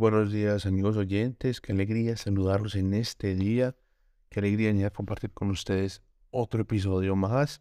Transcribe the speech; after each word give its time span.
buenos 0.00 0.32
días 0.32 0.64
amigos 0.64 0.96
oyentes, 0.96 1.60
qué 1.60 1.72
alegría 1.72 2.16
saludarlos 2.16 2.74
en 2.74 2.94
este 2.94 3.34
día, 3.34 3.76
qué 4.30 4.40
alegría 4.40 4.68
venir 4.68 4.86
a 4.86 4.90
compartir 4.90 5.30
con 5.30 5.50
ustedes 5.50 6.02
otro 6.30 6.62
episodio 6.62 7.16
más. 7.16 7.60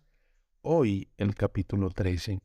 Hoy 0.62 1.10
el 1.18 1.36
capítulo 1.36 1.90
13. 1.90 2.40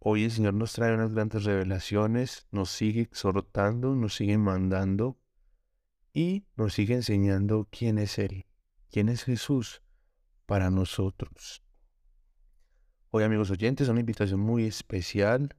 Hoy 0.00 0.24
el 0.24 0.32
Señor 0.32 0.54
nos 0.54 0.72
trae 0.72 0.92
unas 0.92 1.14
grandes 1.14 1.44
revelaciones, 1.44 2.48
nos 2.50 2.70
sigue 2.70 3.02
exhortando, 3.02 3.94
nos 3.94 4.16
sigue 4.16 4.36
mandando 4.36 5.16
y 6.12 6.46
nos 6.56 6.74
sigue 6.74 6.94
enseñando 6.94 7.68
quién 7.70 7.98
es 7.98 8.18
Él, 8.18 8.46
quién 8.90 9.08
es 9.08 9.22
Jesús 9.22 9.80
para 10.44 10.70
nosotros. 10.70 11.62
Hoy 13.10 13.22
amigos 13.22 13.52
oyentes, 13.52 13.88
una 13.88 14.00
invitación 14.00 14.40
muy 14.40 14.64
especial 14.64 15.54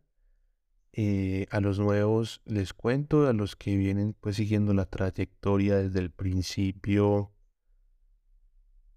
eh, 0.98 1.46
a 1.52 1.60
los 1.60 1.78
nuevos 1.78 2.42
les 2.46 2.74
cuento, 2.74 3.28
a 3.28 3.34
los 3.34 3.58
que 3.58 3.76
vienen 3.76 4.16
pues 4.22 4.38
siguiendo 4.38 4.74
la 4.74 4.86
trayectoria 4.86 5.76
desde 5.76 6.00
el 6.00 6.10
principio 6.10 7.34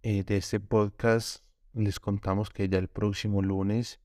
eh, 0.03 0.23
de 0.23 0.37
este 0.37 0.61
podcast, 0.61 1.45
les 1.73 1.99
contamos 1.99 2.51
que 2.51 2.69
ya 2.69 2.79
el 2.79 2.87
próximo 2.87 3.43
lunes 3.43 3.99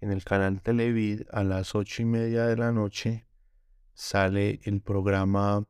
en 0.00 0.10
el 0.10 0.24
canal 0.24 0.60
Televid 0.60 1.22
a 1.30 1.44
las 1.44 1.76
ocho 1.76 2.02
y 2.02 2.04
media 2.04 2.46
de 2.46 2.56
la 2.56 2.72
noche 2.72 3.28
sale 3.94 4.58
el 4.64 4.80
programa 4.80 5.68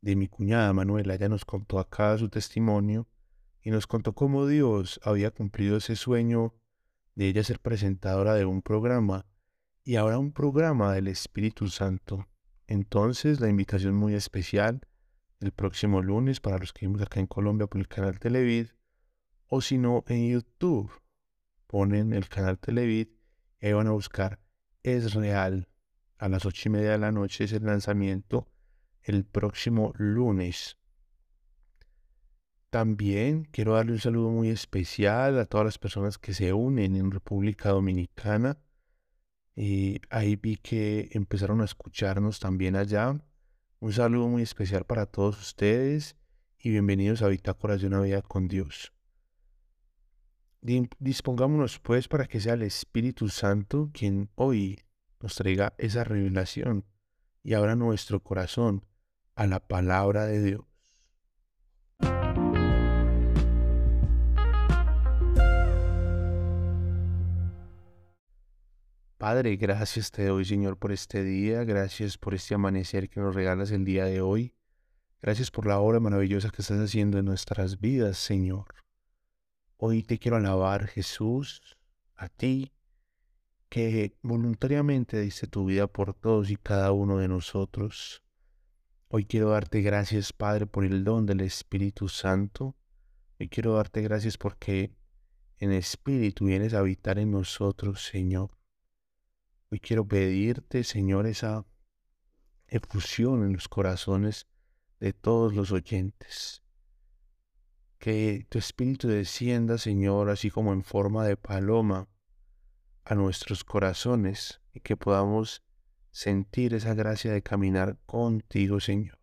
de 0.00 0.14
mi 0.14 0.28
cuñada 0.28 0.72
Manuela. 0.72 1.16
Ella 1.16 1.28
nos 1.28 1.44
contó 1.44 1.80
acá 1.80 2.16
su 2.18 2.28
testimonio 2.28 3.08
y 3.62 3.70
nos 3.70 3.88
contó 3.88 4.14
cómo 4.14 4.46
Dios 4.46 5.00
había 5.02 5.32
cumplido 5.32 5.78
ese 5.78 5.96
sueño 5.96 6.54
de 7.16 7.30
ella 7.30 7.42
ser 7.42 7.58
presentadora 7.58 8.34
de 8.34 8.44
un 8.44 8.62
programa 8.62 9.26
y 9.84 9.96
ahora 9.96 10.18
un 10.18 10.32
programa 10.32 10.94
del 10.94 11.08
Espíritu 11.08 11.68
Santo. 11.68 12.26
Entonces, 12.66 13.40
la 13.40 13.50
invitación 13.50 13.94
muy 13.94 14.14
especial 14.14 14.80
el 15.40 15.52
próximo 15.52 16.00
lunes 16.00 16.40
para 16.40 16.58
los 16.58 16.72
que 16.72 16.86
vimos 16.86 17.02
acá 17.02 17.20
en 17.20 17.26
Colombia 17.26 17.66
por 17.66 17.78
el 17.78 17.86
canal 17.86 18.18
Televid, 18.18 18.68
o 19.46 19.60
si 19.60 19.76
no, 19.76 20.02
en 20.08 20.30
YouTube. 20.30 20.90
Ponen 21.66 22.14
el 22.14 22.28
canal 22.28 22.58
Televid 22.58 23.08
y 23.60 23.66
ahí 23.66 23.72
van 23.74 23.88
a 23.88 23.92
buscar 23.92 24.40
Es 24.82 25.12
Real. 25.12 25.68
A 26.16 26.30
las 26.30 26.46
ocho 26.46 26.70
y 26.70 26.72
media 26.72 26.92
de 26.92 26.98
la 26.98 27.12
noche 27.12 27.44
es 27.44 27.52
el 27.52 27.64
lanzamiento 27.64 28.48
el 29.02 29.26
próximo 29.26 29.92
lunes. 29.96 30.78
También 32.70 33.44
quiero 33.50 33.74
darle 33.74 33.92
un 33.92 33.98
saludo 33.98 34.30
muy 34.30 34.48
especial 34.48 35.38
a 35.38 35.44
todas 35.44 35.66
las 35.66 35.78
personas 35.78 36.16
que 36.16 36.32
se 36.32 36.54
unen 36.54 36.96
en 36.96 37.10
República 37.10 37.68
Dominicana 37.68 38.58
y 39.56 40.00
ahí 40.10 40.36
vi 40.36 40.56
que 40.56 41.08
empezaron 41.12 41.60
a 41.60 41.64
escucharnos 41.64 42.40
también 42.40 42.76
allá. 42.76 43.20
Un 43.80 43.92
saludo 43.92 44.28
muy 44.28 44.42
especial 44.42 44.84
para 44.84 45.06
todos 45.06 45.40
ustedes 45.40 46.16
y 46.58 46.70
bienvenidos 46.70 47.22
a 47.22 47.28
Bitácoras 47.28 47.80
de 47.80 47.86
una 47.86 48.00
vida 48.00 48.22
con 48.22 48.48
Dios. 48.48 48.92
Dispongámonos 50.98 51.78
pues 51.78 52.08
para 52.08 52.26
que 52.26 52.40
sea 52.40 52.54
el 52.54 52.62
Espíritu 52.62 53.28
Santo 53.28 53.90
quien 53.92 54.30
hoy 54.34 54.80
nos 55.20 55.34
traiga 55.36 55.74
esa 55.78 56.04
revelación 56.04 56.84
y 57.42 57.52
abra 57.52 57.76
nuestro 57.76 58.20
corazón 58.20 58.84
a 59.34 59.46
la 59.46 59.60
palabra 59.60 60.24
de 60.24 60.42
Dios. 60.42 60.73
Padre, 69.24 69.56
gracias 69.56 70.10
te 70.10 70.26
doy, 70.26 70.44
Señor, 70.44 70.76
por 70.76 70.92
este 70.92 71.24
día. 71.24 71.64
Gracias 71.64 72.18
por 72.18 72.34
este 72.34 72.54
amanecer 72.54 73.08
que 73.08 73.20
nos 73.20 73.34
regalas 73.34 73.70
el 73.70 73.86
día 73.86 74.04
de 74.04 74.20
hoy. 74.20 74.52
Gracias 75.22 75.50
por 75.50 75.66
la 75.66 75.80
obra 75.80 75.98
maravillosa 75.98 76.50
que 76.50 76.60
estás 76.60 76.78
haciendo 76.78 77.16
en 77.16 77.24
nuestras 77.24 77.80
vidas, 77.80 78.18
Señor. 78.18 78.66
Hoy 79.78 80.02
te 80.02 80.18
quiero 80.18 80.36
alabar, 80.36 80.88
Jesús, 80.88 81.78
a 82.16 82.28
ti, 82.28 82.74
que 83.70 84.14
voluntariamente 84.20 85.18
diste 85.18 85.46
tu 85.46 85.64
vida 85.64 85.86
por 85.86 86.12
todos 86.12 86.50
y 86.50 86.56
cada 86.56 86.92
uno 86.92 87.16
de 87.16 87.28
nosotros. 87.28 88.22
Hoy 89.08 89.24
quiero 89.24 89.48
darte 89.48 89.80
gracias, 89.80 90.34
Padre, 90.34 90.66
por 90.66 90.84
el 90.84 91.02
don 91.02 91.24
del 91.24 91.40
Espíritu 91.40 92.10
Santo. 92.10 92.76
Hoy 93.40 93.48
quiero 93.48 93.72
darte 93.72 94.02
gracias 94.02 94.36
porque 94.36 94.92
en 95.60 95.72
Espíritu 95.72 96.44
vienes 96.44 96.74
a 96.74 96.80
habitar 96.80 97.18
en 97.18 97.30
nosotros, 97.30 98.04
Señor. 98.04 98.50
Hoy 99.74 99.80
quiero 99.80 100.06
pedirte, 100.06 100.84
Señor, 100.84 101.26
esa 101.26 101.66
efusión 102.68 103.44
en 103.44 103.54
los 103.54 103.66
corazones 103.66 104.46
de 105.00 105.12
todos 105.12 105.52
los 105.52 105.72
oyentes. 105.72 106.62
Que 107.98 108.46
tu 108.48 108.58
espíritu 108.58 109.08
descienda, 109.08 109.76
Señor, 109.78 110.30
así 110.30 110.48
como 110.48 110.72
en 110.72 110.84
forma 110.84 111.26
de 111.26 111.36
paloma 111.36 112.08
a 113.04 113.16
nuestros 113.16 113.64
corazones 113.64 114.60
y 114.72 114.78
que 114.78 114.96
podamos 114.96 115.64
sentir 116.12 116.72
esa 116.72 116.94
gracia 116.94 117.32
de 117.32 117.42
caminar 117.42 117.98
contigo, 118.06 118.78
Señor. 118.78 119.18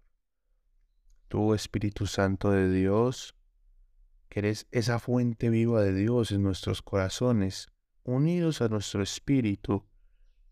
Tu 1.30 1.54
Espíritu 1.54 2.08
Santo 2.08 2.52
de 2.52 2.70
Dios, 2.70 3.38
que 4.28 4.40
eres 4.40 4.68
esa 4.72 5.00
fuente 5.00 5.50
viva 5.50 5.82
de 5.82 5.94
Dios 5.94 6.34
en 6.34 6.44
nuestros 6.44 6.82
corazones, 6.82 7.70
unidos 8.04 8.62
a 8.62 8.68
nuestro 8.68 9.02
espíritu, 9.02 9.88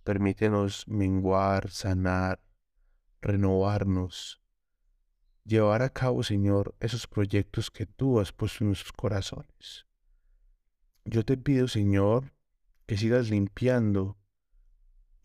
Permítenos 0.09 0.88
menguar, 0.88 1.70
sanar, 1.70 2.42
renovarnos, 3.22 4.42
llevar 5.46 5.84
a 5.84 5.90
cabo, 5.90 6.24
Señor, 6.24 6.74
esos 6.80 7.06
proyectos 7.06 7.70
que 7.70 7.86
tú 7.86 8.20
has 8.20 8.31
puesto 8.31 8.64
en 8.64 8.70
nuestros 8.70 8.92
corazones. 8.92 9.86
Yo 11.06 11.24
te 11.24 11.38
pido, 11.38 11.68
Señor, 11.68 12.34
que 12.88 12.97
sigas 12.97 13.30
limpiando 13.30 14.18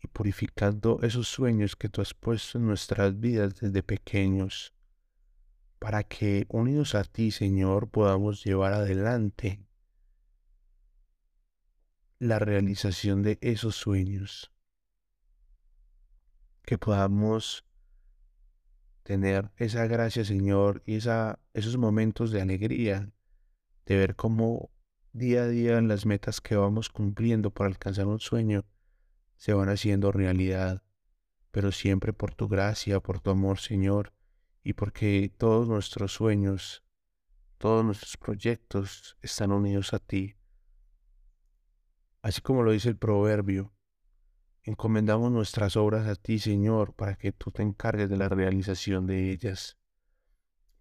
y 0.03 0.07
purificando 0.07 0.99
esos 1.01 1.27
sueños 1.29 1.75
que 1.75 1.89
tú 1.89 2.01
has 2.01 2.13
puesto 2.13 2.59
en 2.59 2.67
nuestras 2.67 3.19
vidas 3.19 3.55
desde 3.55 3.81
pequeños, 3.81 4.71
para 5.79 6.03
que 6.03 6.45
unidos 6.49 6.93
a 6.93 7.05
ti, 7.05 7.31
Señor, 7.31 7.89
podamos 7.89 8.43
llevar 8.43 8.73
adelante 8.73 9.65
la 12.19 12.37
realización 12.37 13.23
de 13.23 13.39
esos 13.41 13.75
sueños 13.75 14.51
que 16.65 16.77
podamos 16.77 17.65
tener 19.03 19.51
esa 19.57 19.85
gracia, 19.85 20.25
Señor, 20.25 20.81
y 20.85 20.95
esa, 20.95 21.39
esos 21.53 21.77
momentos 21.77 22.31
de 22.31 22.41
alegría, 22.41 23.11
de 23.85 23.97
ver 23.97 24.15
cómo 24.15 24.71
día 25.13 25.43
a 25.43 25.47
día 25.47 25.79
las 25.81 26.05
metas 26.05 26.41
que 26.41 26.55
vamos 26.55 26.89
cumpliendo 26.89 27.51
para 27.51 27.69
alcanzar 27.69 28.07
un 28.07 28.19
sueño 28.19 28.65
se 29.37 29.53
van 29.53 29.69
haciendo 29.69 30.11
realidad, 30.11 30.83
pero 31.51 31.71
siempre 31.71 32.13
por 32.13 32.33
tu 32.33 32.47
gracia, 32.47 32.99
por 32.99 33.19
tu 33.19 33.29
amor, 33.29 33.59
Señor, 33.59 34.13
y 34.63 34.73
porque 34.73 35.31
todos 35.37 35.67
nuestros 35.67 36.13
sueños, 36.13 36.83
todos 37.59 37.85
nuestros 37.85 38.17
proyectos 38.17 39.17
están 39.21 39.51
unidos 39.51 39.93
a 39.93 39.99
ti. 39.99 40.35
Así 42.23 42.41
como 42.41 42.63
lo 42.63 42.71
dice 42.71 42.89
el 42.89 42.97
proverbio, 42.97 43.74
Encomendamos 44.67 45.31
nuestras 45.31 45.77
obras 45.77 46.07
a 46.07 46.15
ti, 46.15 46.39
Señor, 46.39 46.95
para 46.95 47.15
que 47.17 47.31
tú 47.31 47.51
te 47.51 47.61
encargues 47.61 48.09
de 48.09 48.17
la 48.17 48.29
realización 48.29 49.05
de 49.05 49.29
ellas. 49.29 49.77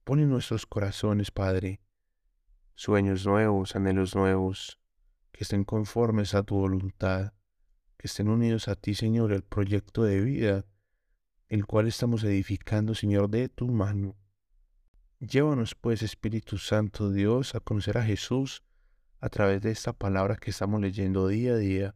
Pon 0.05 0.21
en 0.21 0.31
nuestros 0.31 0.65
corazones, 0.65 1.31
Padre, 1.31 1.83
sueños 2.75 3.27
nuevos, 3.27 3.77
anhelos 3.77 4.17
nuevos, 4.17 4.81
que 5.33 5.45
estén 5.45 5.65
conformes 5.65 6.35
a 6.35 6.43
tu 6.43 6.55
voluntad, 6.55 7.35
que 7.99 8.07
estén 8.07 8.29
unidos 8.29 8.69
a 8.69 8.75
ti, 8.75 8.95
Señor, 8.95 9.35
el 9.35 9.43
proyecto 9.43 10.03
de 10.05 10.23
vida, 10.23 10.65
el 11.51 11.67
cual 11.67 11.87
estamos 11.87 12.25
edificando, 12.25 12.95
Señor, 12.95 13.29
de 13.29 13.51
tu 13.51 13.69
mano. 13.69 14.17
Llévanos, 15.21 15.75
pues, 15.75 16.01
Espíritu 16.03 16.57
Santo 16.57 17.11
Dios, 17.11 17.55
a 17.55 17.61
conocer 17.61 17.99
a 17.99 18.03
Jesús 18.03 18.65
a 19.21 19.29
través 19.29 19.61
de 19.61 19.73
esta 19.73 19.93
palabra 19.93 20.37
que 20.37 20.53
estamos 20.53 20.81
leyendo 20.81 21.29
día 21.29 21.53
a 21.53 21.57
día 21.59 21.95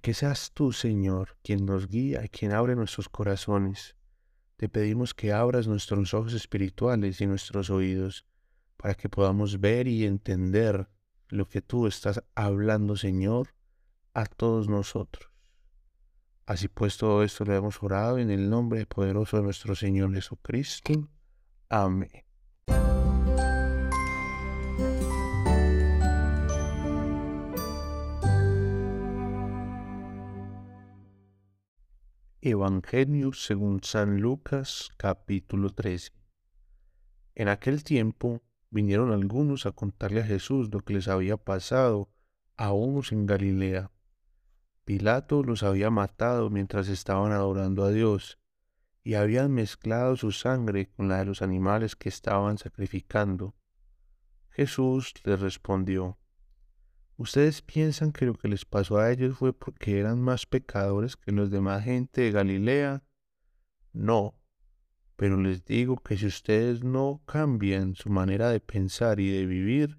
que 0.00 0.14
seas 0.14 0.52
tú, 0.52 0.72
Señor, 0.72 1.36
quien 1.42 1.64
nos 1.64 1.88
guía 1.88 2.24
y 2.24 2.28
quien 2.28 2.52
abre 2.52 2.74
nuestros 2.74 3.08
corazones. 3.08 3.94
Te 4.56 4.68
pedimos 4.68 5.14
que 5.14 5.32
abras 5.32 5.68
nuestros 5.68 6.12
ojos 6.14 6.32
espirituales 6.32 7.20
y 7.20 7.26
nuestros 7.26 7.70
oídos 7.70 8.26
para 8.76 8.94
que 8.94 9.08
podamos 9.08 9.60
ver 9.60 9.86
y 9.86 10.04
entender 10.04 10.88
lo 11.28 11.48
que 11.48 11.60
tú 11.62 11.86
estás 11.86 12.22
hablando, 12.34 12.96
Señor, 12.96 13.54
a 14.14 14.26
todos 14.26 14.68
nosotros. 14.68 15.30
Así 16.46 16.68
pues, 16.68 16.96
todo 16.96 17.22
esto 17.22 17.44
lo 17.44 17.54
hemos 17.54 17.82
orado 17.82 18.18
en 18.18 18.30
el 18.30 18.48
nombre 18.48 18.86
poderoso 18.86 19.36
de 19.36 19.42
nuestro 19.42 19.74
Señor 19.74 20.14
Jesucristo. 20.14 21.08
Amén. 21.68 22.25
Evangelio 32.48 33.32
según 33.32 33.82
San 33.82 34.20
Lucas 34.20 34.90
capítulo 34.96 35.70
13. 35.70 36.12
En 37.34 37.48
aquel 37.48 37.82
tiempo 37.82 38.40
vinieron 38.70 39.10
algunos 39.10 39.66
a 39.66 39.72
contarle 39.72 40.20
a 40.20 40.24
Jesús 40.24 40.68
lo 40.72 40.78
que 40.78 40.94
les 40.94 41.08
había 41.08 41.38
pasado 41.38 42.08
a 42.56 42.72
unos 42.72 43.10
en 43.10 43.26
Galilea. 43.26 43.90
Pilato 44.84 45.42
los 45.42 45.64
había 45.64 45.90
matado 45.90 46.48
mientras 46.48 46.86
estaban 46.86 47.32
adorando 47.32 47.82
a 47.82 47.90
Dios 47.90 48.38
y 49.02 49.14
habían 49.14 49.50
mezclado 49.50 50.14
su 50.14 50.30
sangre 50.30 50.88
con 50.90 51.08
la 51.08 51.18
de 51.18 51.24
los 51.24 51.42
animales 51.42 51.96
que 51.96 52.08
estaban 52.08 52.58
sacrificando. 52.58 53.56
Jesús 54.50 55.14
les 55.24 55.40
respondió, 55.40 56.16
¿Ustedes 57.18 57.62
piensan 57.62 58.12
que 58.12 58.26
lo 58.26 58.34
que 58.34 58.48
les 58.48 58.66
pasó 58.66 58.98
a 58.98 59.10
ellos 59.10 59.38
fue 59.38 59.54
porque 59.54 59.98
eran 59.98 60.20
más 60.20 60.44
pecadores 60.44 61.16
que 61.16 61.32
los 61.32 61.50
demás 61.50 61.84
gente 61.84 62.20
de 62.20 62.30
Galilea? 62.30 63.02
No, 63.94 64.38
pero 65.16 65.40
les 65.40 65.64
digo 65.64 65.96
que 65.96 66.18
si 66.18 66.26
ustedes 66.26 66.84
no 66.84 67.22
cambian 67.24 67.94
su 67.94 68.10
manera 68.10 68.50
de 68.50 68.60
pensar 68.60 69.18
y 69.18 69.30
de 69.30 69.46
vivir, 69.46 69.98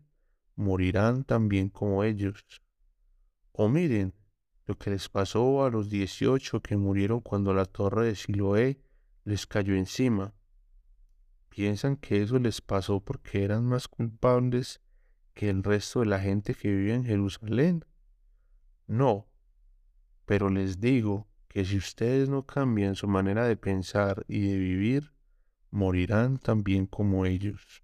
morirán 0.56 1.24
también 1.24 1.70
como 1.70 2.04
ellos. 2.04 2.46
O 3.52 3.68
miren 3.68 4.14
lo 4.68 4.78
que 4.78 4.92
les 4.92 5.10
pasó 5.10 5.66
a 5.66 5.72
los 5.72 5.90
dieciocho 5.90 6.62
que 6.62 6.78
murieron 6.78 7.22
cuando 7.22 7.52
la 7.52 7.66
torre 7.66 8.06
de 8.06 8.16
Siloé 8.16 8.80
les 9.24 9.48
cayó 9.48 9.74
encima. 9.74 10.36
¿Piensan 11.50 11.96
que 11.96 12.22
eso 12.22 12.38
les 12.38 12.62
pasó 12.62 13.00
porque 13.00 13.44
eran 13.44 13.66
más 13.66 13.88
culpables 13.88 14.82
que 15.38 15.52
el 15.52 15.62
resto 15.64 16.00
de 16.00 16.08
la 16.08 16.20
gente 16.20 16.56
que 16.56 16.68
vive 16.68 16.96
en 16.96 17.06
Jerusalén? 17.06 17.86
No, 18.88 19.28
pero 20.26 20.50
les 20.50 20.80
digo 20.80 21.28
que 21.48 21.64
si 21.64 21.78
ustedes 21.78 22.28
no 22.28 22.48
cambian 22.48 22.96
su 22.96 23.08
manera 23.08 23.48
de 23.48 23.56
pensar 23.56 24.26
y 24.28 24.48
de 24.48 24.58
vivir, 24.58 25.14
morirán 25.70 26.40
también 26.40 26.88
como 26.88 27.28
ellos. 27.28 27.84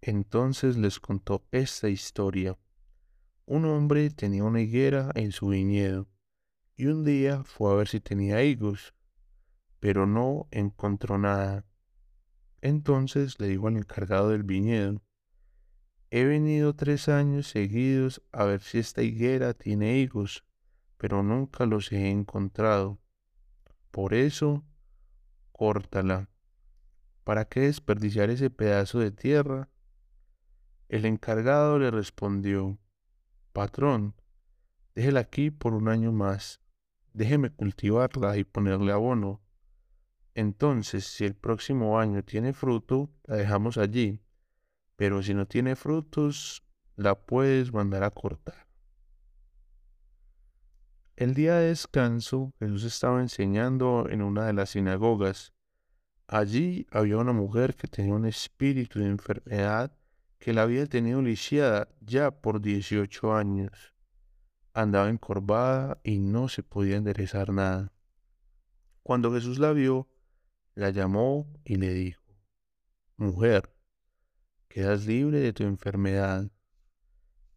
Entonces 0.00 0.76
les 0.76 0.98
contó 0.98 1.46
esta 1.52 1.88
historia. 1.88 2.58
Un 3.44 3.64
hombre 3.64 4.10
tenía 4.10 4.42
una 4.42 4.60
higuera 4.60 5.12
en 5.14 5.30
su 5.30 5.48
viñedo 5.48 6.08
y 6.74 6.86
un 6.86 7.04
día 7.04 7.44
fue 7.44 7.72
a 7.72 7.76
ver 7.76 7.86
si 7.86 8.00
tenía 8.00 8.42
higos, 8.42 8.94
pero 9.78 10.08
no 10.08 10.48
encontró 10.50 11.18
nada. 11.18 11.64
Entonces 12.62 13.38
le 13.38 13.46
dijo 13.46 13.68
al 13.68 13.76
encargado 13.76 14.30
del 14.30 14.42
viñedo, 14.42 15.05
He 16.10 16.24
venido 16.24 16.74
tres 16.74 17.08
años 17.08 17.48
seguidos 17.48 18.22
a 18.30 18.44
ver 18.44 18.60
si 18.60 18.78
esta 18.78 19.02
higuera 19.02 19.54
tiene 19.54 19.98
higos, 19.98 20.44
pero 20.98 21.24
nunca 21.24 21.66
los 21.66 21.90
he 21.90 22.10
encontrado. 22.10 23.00
Por 23.90 24.14
eso, 24.14 24.64
córtala. 25.50 26.30
¿Para 27.24 27.46
qué 27.46 27.62
desperdiciar 27.62 28.30
ese 28.30 28.50
pedazo 28.50 29.00
de 29.00 29.10
tierra? 29.10 29.68
El 30.88 31.06
encargado 31.06 31.80
le 31.80 31.90
respondió, 31.90 32.78
Patrón, 33.52 34.14
déjela 34.94 35.20
aquí 35.20 35.50
por 35.50 35.74
un 35.74 35.88
año 35.88 36.12
más. 36.12 36.60
Déjeme 37.14 37.50
cultivarla 37.50 38.36
y 38.36 38.44
ponerle 38.44 38.92
abono. 38.92 39.42
Entonces, 40.34 41.04
si 41.04 41.24
el 41.24 41.34
próximo 41.34 41.98
año 41.98 42.22
tiene 42.22 42.52
fruto, 42.52 43.10
la 43.24 43.36
dejamos 43.36 43.76
allí 43.76 44.20
pero 44.96 45.22
si 45.22 45.34
no 45.34 45.46
tiene 45.46 45.76
frutos, 45.76 46.62
la 46.96 47.14
puedes 47.14 47.72
mandar 47.72 48.02
a 48.02 48.10
cortar. 48.10 48.66
El 51.16 51.34
día 51.34 51.56
de 51.56 51.68
descanso, 51.68 52.52
Jesús 52.58 52.84
estaba 52.84 53.20
enseñando 53.20 54.06
en 54.10 54.22
una 54.22 54.46
de 54.46 54.52
las 54.52 54.70
sinagogas. 54.70 55.52
Allí 56.26 56.86
había 56.90 57.16
una 57.18 57.32
mujer 57.32 57.74
que 57.74 57.88
tenía 57.88 58.14
un 58.14 58.26
espíritu 58.26 58.98
de 58.98 59.06
enfermedad 59.06 59.96
que 60.38 60.52
la 60.52 60.62
había 60.62 60.86
tenido 60.86 61.22
lisiada 61.22 61.88
ya 62.00 62.30
por 62.30 62.60
18 62.60 63.34
años. 63.34 63.94
Andaba 64.74 65.08
encorvada 65.08 66.00
y 66.04 66.18
no 66.18 66.48
se 66.48 66.62
podía 66.62 66.96
enderezar 66.96 67.50
nada. 67.50 67.92
Cuando 69.02 69.32
Jesús 69.32 69.58
la 69.58 69.72
vio, 69.72 70.08
la 70.74 70.90
llamó 70.90 71.46
y 71.64 71.76
le 71.76 71.94
dijo, 71.94 72.22
Mujer, 73.16 73.75
quedas 74.76 75.06
libre 75.06 75.40
de 75.40 75.54
tu 75.54 75.62
enfermedad. 75.62 76.50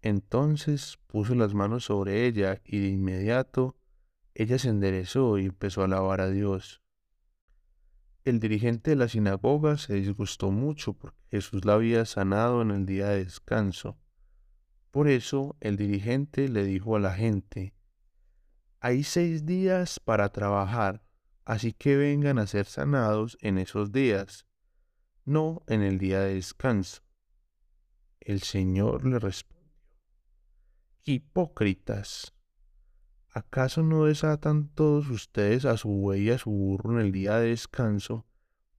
Entonces 0.01 0.98
puso 1.06 1.36
las 1.36 1.54
manos 1.54 1.83
sobre 1.83 2.25
ella 2.25 2.62
y 2.63 2.80
de 2.80 2.88
inmediato 2.88 3.75
ella 4.33 4.57
se 4.57 4.69
enderezó 4.69 5.38
y 5.38 5.48
empezó 5.48 5.81
a 5.81 5.86
alabar 5.86 6.21
a 6.21 6.30
Dios. 6.30 6.81
El 8.24 8.39
dirigente 8.39 8.92
de 8.92 8.95
la 8.95 9.10
sinagoga 9.10 9.77
se 9.77 9.95
disgustó 9.95 10.50
mucho 10.50 10.94
porque 10.94 11.19
Jesús 11.30 11.66
la 11.66 11.74
había 11.74 12.06
sanado 12.06 12.62
en 12.62 12.71
el 12.71 12.86
día 12.86 13.10
de 13.10 13.25
descanso. 13.25 14.00
Por 14.89 15.10
eso 15.10 15.57
el 15.60 15.75
dirigente 15.75 16.48
le 16.48 16.63
dijo 16.63 16.95
a 16.95 17.01
la 17.01 17.15
gente, 17.15 17.75
hay 18.80 19.04
seis 19.04 19.45
días 19.45 20.00
para 20.00 20.30
trabajar, 20.30 21.04
así 21.44 21.74
que 21.74 21.98
vengan 21.98 22.39
a 22.39 22.48
ser 22.48 22.65
sanados 22.65 23.38
en 23.42 23.57
esos 23.57 23.92
días, 23.92 24.48
no 25.25 25.63
en 25.68 25.81
el 25.81 25.98
día 25.98 26.22
de 26.22 26.36
descanso. 26.36 27.08
El 28.21 28.42
Señor 28.42 29.06
le 29.06 29.18
respondió, 29.19 29.60
Hipócritas, 31.06 32.33
¿acaso 33.31 33.81
no 33.81 34.06
desatan 34.06 34.68
todos 34.69 35.10
ustedes 35.10 35.66
a 35.66 35.77
su 35.77 35.89
buey 35.89 36.24
y 36.24 36.31
a 36.31 36.38
su 36.38 36.51
burro 36.51 37.00
en 37.00 37.06
el 37.06 37.12
día 37.12 37.38
de 37.38 37.50
descanso 37.50 38.25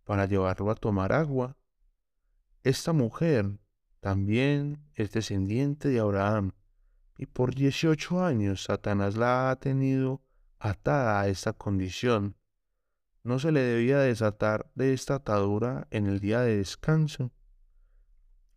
para 0.05 0.27
llevarlo 0.27 0.71
a 0.71 0.75
tomar 0.75 1.13
agua? 1.13 1.57
Esta 2.63 2.93
mujer 2.93 3.59
también 4.01 4.83
es 4.95 5.13
descendiente 5.13 5.89
de 5.89 6.01
Abraham, 6.01 6.53
y 7.17 7.27
por 7.27 7.55
dieciocho 7.55 8.25
años 8.25 8.65
Satanás 8.65 9.17
la 9.17 9.51
ha 9.51 9.57
tenido 9.57 10.23
atada 10.59 11.21
a 11.21 11.29
esta 11.29 11.53
condición. 11.55 12.37
¿No 13.23 13.39
se 13.39 13.53
le 13.53 13.61
debía 13.61 13.99
desatar 13.99 14.71
de 14.75 14.93
esta 14.93 15.17
atadura 15.17 15.87
en 15.91 16.07
el 16.07 16.21
día 16.21 16.41
de 16.41 16.57
descanso? 16.57 17.33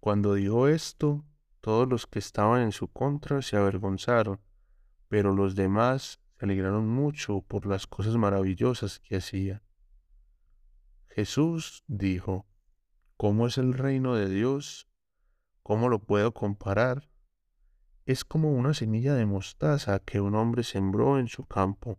Cuando 0.03 0.33
dijo 0.33 0.67
esto, 0.67 1.23
todos 1.61 1.87
los 1.87 2.07
que 2.07 2.19
estaban 2.19 2.61
en 2.61 2.73
su 2.73 2.89
contra 2.89 3.41
se 3.41 3.55
avergonzaron, 3.55 4.41
pero 5.07 5.33
los 5.33 5.55
demás 5.55 6.19
se 6.37 6.43
alegraron 6.43 6.89
mucho 6.89 7.39
por 7.39 7.65
las 7.65 7.87
cosas 7.87 8.17
maravillosas 8.17 8.99
que 8.99 9.15
hacía. 9.15 9.63
Jesús 11.07 11.85
dijo, 11.87 12.45
¿cómo 13.15 13.47
es 13.47 13.57
el 13.57 13.73
reino 13.73 14.15
de 14.15 14.27
Dios? 14.27 14.89
¿Cómo 15.61 15.87
lo 15.87 15.99
puedo 15.99 16.33
comparar? 16.33 17.09
Es 18.05 18.25
como 18.25 18.51
una 18.51 18.73
semilla 18.73 19.15
de 19.15 19.25
mostaza 19.25 19.99
que 19.99 20.19
un 20.19 20.35
hombre 20.35 20.63
sembró 20.63 21.17
en 21.17 21.29
su 21.29 21.45
campo. 21.45 21.97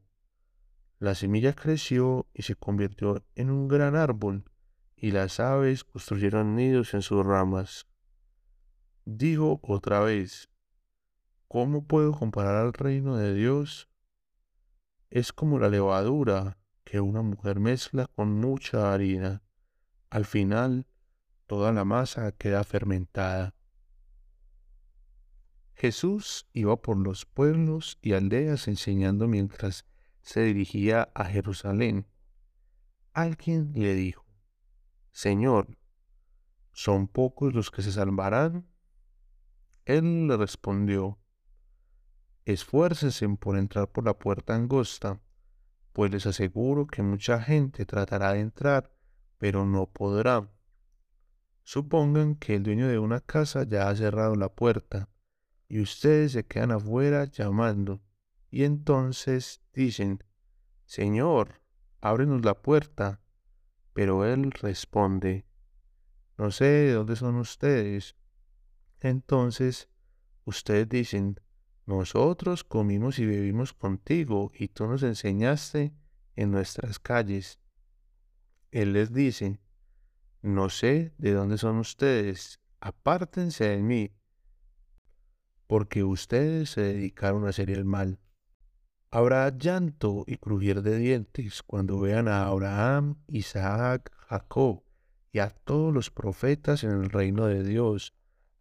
La 0.99 1.15
semilla 1.15 1.55
creció 1.55 2.27
y 2.35 2.43
se 2.43 2.55
convirtió 2.55 3.25
en 3.35 3.51
un 3.51 3.67
gran 3.67 3.97
árbol, 3.97 4.45
y 4.95 5.13
las 5.13 5.41
aves 5.41 5.85
construyeron 5.85 6.55
nidos 6.55 6.93
en 6.93 7.01
sus 7.01 7.25
ramas. 7.25 7.87
Digo 9.07 9.61
otra 9.63 10.01
vez, 10.01 10.49
¿cómo 11.47 11.87
puedo 11.87 12.13
comparar 12.13 12.57
al 12.57 12.73
reino 12.73 13.19
de 13.19 13.35
Dios? 13.35 13.91
Es 15.11 15.31
como 15.31 15.59
la 15.59 15.69
levadura 15.69 16.57
que 16.85 17.01
una 17.01 17.21
mujer 17.21 17.61
mezcla 17.61 18.07
con 18.07 18.41
mucha 18.41 18.95
harina. 18.95 19.43
Al 20.09 20.25
final, 20.25 20.87
toda 21.47 21.71
la 21.73 21.85
masa 21.85 22.33
queda 22.33 22.65
fermentada. 22.65 23.55
Jesús 25.75 26.49
iba 26.55 26.81
por 26.81 26.97
los 26.97 27.27
pueblos 27.27 27.99
y 28.01 28.15
aldeas 28.15 28.69
enseñando 28.69 29.29
mientras 29.29 29.85
se 30.23 30.45
dirigía 30.45 31.11
a 31.15 31.27
Jerusalén. 31.27 32.07
Alguien 33.13 33.73
le 33.75 33.95
dijo, 33.95 34.25
Señor, 35.13 35.77
¿son 36.73 37.07
pocos 37.07 37.53
los 37.53 37.71
que 37.71 37.83
se 37.83 37.93
salvarán? 37.93 38.67
Él 39.85 40.27
le 40.27 40.37
respondió, 40.37 41.19
Esfuércense 42.45 43.29
por 43.37 43.57
entrar 43.57 43.91
por 43.91 44.05
la 44.05 44.19
puerta 44.19 44.55
angosta, 44.55 45.21
pues 45.93 46.11
les 46.11 46.27
aseguro 46.27 46.87
que 46.87 47.03
mucha 47.03 47.41
gente 47.41 47.87
tratará 47.87 48.33
de 48.33 48.41
entrar, 48.41 48.93
pero 49.39 49.65
no 49.65 49.87
podrá. 49.87 50.51
Supongan 51.63 52.35
que 52.35 52.57
el 52.57 52.63
dueño 52.63 52.89
de 52.89 52.99
una 52.99 53.21
casa 53.21 53.65
ya 53.65 53.89
ha 53.89 53.97
cerrado 53.97 54.35
la 54.35 54.51
puerta, 54.51 55.09
y 55.69 55.81
ustedes 55.81 56.33
se 56.33 56.47
quedan 56.47 56.73
afuera 56.73 57.25
llamando, 57.25 58.03
y 58.51 58.65
entonces 58.65 59.63
dicen, 59.73 60.23
Señor, 60.87 61.61
ábrenos 62.01 62.45
la 62.45 62.55
puerta. 62.55 63.21
Pero 63.95 64.25
él 64.25 64.51
responde, 64.51 65.47
No 66.37 66.51
sé 66.51 66.65
de 66.65 66.93
dónde 66.93 67.17
son 67.17 67.37
ustedes. 67.37 68.17
Entonces 69.05 69.91
ustedes 70.47 70.89
dicen, 70.89 71.39
nosotros 71.85 72.65
comimos 72.65 73.19
y 73.19 73.27
bebimos 73.27 73.75
contigo 73.75 74.51
y 74.59 74.69
tú 74.69 74.87
nos 74.87 75.03
enseñaste 75.03 75.93
en 76.37 76.51
nuestras 76.51 76.99
calles. 76.99 77.61
Él 78.71 78.95
les 78.95 79.13
dice, 79.13 79.61
no 80.41 80.71
sé 80.71 81.13
de 81.19 81.33
dónde 81.33 81.59
son 81.59 81.77
ustedes, 81.77 82.61
apártense 82.81 83.69
de 83.69 83.83
mí, 83.83 84.11
porque 85.67 86.03
ustedes 86.03 86.71
se 86.71 86.81
dedicaron 86.81 87.45
a 87.45 87.51
hacer 87.51 87.69
el 87.69 87.85
mal. 87.85 88.19
Habrá 89.11 89.55
llanto 89.55 90.25
y 90.27 90.39
crujir 90.39 90.81
de 90.81 90.97
dientes 90.97 91.63
cuando 91.63 92.01
vean 92.01 92.27
a 92.27 92.47
Abraham, 92.47 93.19
Isaac, 93.29 94.11
Jacob 94.29 94.83
y 95.31 95.41
a 95.41 95.51
todos 95.51 95.93
los 95.93 96.11
profetas 96.11 96.85
en 96.85 96.93
el 96.93 97.11
reino 97.11 97.45
de 97.45 97.63
Dios, 97.65 98.15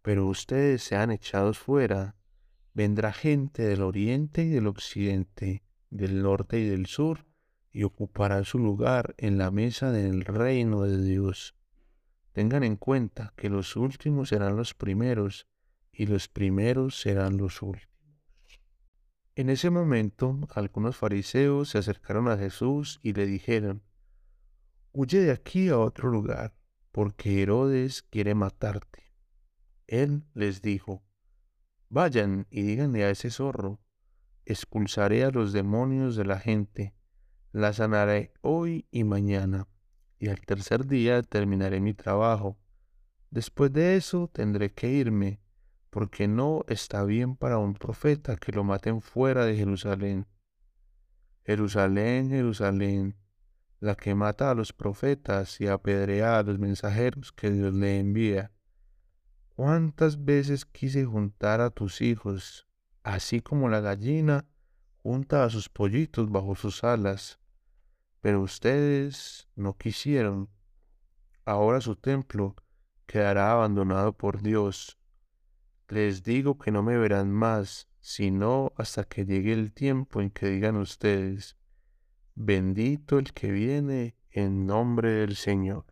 pero 0.04 0.26
ustedes 0.26 0.82
sean 0.82 1.10
echados 1.10 1.58
fuera. 1.58 2.14
Vendrá 2.74 3.10
gente 3.10 3.62
del 3.62 3.80
oriente 3.80 4.44
y 4.44 4.50
del 4.50 4.66
occidente, 4.66 5.64
del 5.88 6.22
norte 6.22 6.60
y 6.60 6.68
del 6.68 6.84
sur, 6.84 7.24
y 7.72 7.84
ocuparán 7.84 8.44
su 8.44 8.58
lugar 8.58 9.14
en 9.16 9.38
la 9.38 9.50
mesa 9.50 9.92
del 9.92 10.26
reino 10.26 10.82
de 10.82 11.02
Dios. 11.02 11.56
Tengan 12.32 12.64
en 12.64 12.76
cuenta 12.76 13.32
que 13.34 13.48
los 13.48 13.76
últimos 13.76 14.28
serán 14.28 14.56
los 14.56 14.74
primeros, 14.74 15.48
y 15.90 16.04
los 16.04 16.28
primeros 16.28 17.00
serán 17.00 17.38
los 17.38 17.62
últimos. 17.62 17.88
En 19.36 19.48
ese 19.48 19.70
momento 19.70 20.38
algunos 20.54 20.98
fariseos 20.98 21.70
se 21.70 21.78
acercaron 21.78 22.28
a 22.28 22.36
Jesús 22.36 23.00
y 23.02 23.14
le 23.14 23.24
dijeron, 23.24 23.82
Huye 24.92 25.20
de 25.20 25.30
aquí 25.30 25.70
a 25.70 25.78
otro 25.78 26.10
lugar, 26.10 26.54
porque 26.92 27.40
Herodes 27.40 28.02
quiere 28.02 28.34
matarte. 28.34 29.03
Él 29.86 30.24
les 30.34 30.62
dijo, 30.62 31.02
Vayan 31.88 32.46
y 32.50 32.62
díganle 32.62 33.04
a 33.04 33.10
ese 33.10 33.30
zorro, 33.30 33.80
expulsaré 34.46 35.24
a 35.24 35.30
los 35.30 35.52
demonios 35.52 36.16
de 36.16 36.24
la 36.24 36.38
gente, 36.38 36.94
la 37.52 37.72
sanaré 37.72 38.32
hoy 38.40 38.86
y 38.90 39.04
mañana, 39.04 39.68
y 40.18 40.28
al 40.28 40.40
tercer 40.40 40.86
día 40.86 41.22
terminaré 41.22 41.80
mi 41.80 41.94
trabajo. 41.94 42.58
Después 43.30 43.72
de 43.72 43.96
eso 43.96 44.28
tendré 44.32 44.72
que 44.72 44.90
irme 44.90 45.40
porque 45.90 46.26
no 46.26 46.64
está 46.66 47.04
bien 47.04 47.36
para 47.36 47.58
un 47.58 47.74
profeta 47.74 48.36
que 48.36 48.50
lo 48.50 48.64
maten 48.64 49.00
fuera 49.00 49.44
de 49.44 49.56
Jerusalén. 49.56 50.26
Jerusalén, 51.44 52.30
Jerusalén, 52.30 53.16
la 53.78 53.94
que 53.94 54.14
mata 54.14 54.50
a 54.50 54.54
los 54.54 54.72
profetas 54.72 55.60
y 55.60 55.68
apedrea 55.68 56.38
a 56.38 56.42
los 56.42 56.58
mensajeros 56.58 57.30
que 57.30 57.50
Dios 57.50 57.74
le 57.74 58.00
envía. 58.00 58.50
¿Cuántas 59.56 60.24
veces 60.24 60.64
quise 60.64 61.04
juntar 61.04 61.60
a 61.60 61.70
tus 61.70 62.00
hijos, 62.00 62.66
así 63.02 63.40
como 63.40 63.68
la 63.68 63.80
gallina 63.80 64.46
junta 65.02 65.44
a 65.44 65.50
sus 65.50 65.68
pollitos 65.68 66.30
bajo 66.30 66.54
sus 66.54 66.84
alas? 66.84 67.38
Pero 68.20 68.40
ustedes 68.42 69.48
no 69.54 69.76
quisieron. 69.76 70.48
Ahora 71.44 71.80
su 71.80 71.96
templo 71.96 72.56
quedará 73.06 73.52
abandonado 73.52 74.12
por 74.16 74.42
Dios 74.42 74.98
les 75.88 76.22
digo 76.22 76.58
que 76.58 76.70
no 76.70 76.82
me 76.82 76.96
verán 76.96 77.30
más, 77.30 77.88
sino 78.00 78.72
hasta 78.76 79.04
que 79.04 79.24
llegue 79.24 79.52
el 79.52 79.72
tiempo 79.72 80.20
en 80.20 80.30
que 80.30 80.48
digan 80.48 80.76
ustedes, 80.76 81.56
bendito 82.34 83.18
el 83.18 83.32
que 83.32 83.50
viene 83.52 84.16
en 84.30 84.66
nombre 84.66 85.10
del 85.10 85.36
Señor. 85.36 85.84